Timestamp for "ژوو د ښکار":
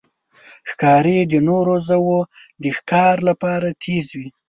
1.87-3.15